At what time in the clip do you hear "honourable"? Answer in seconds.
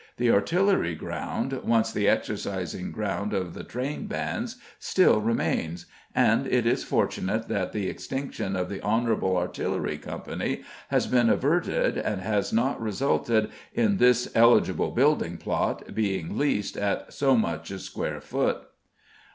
8.81-9.37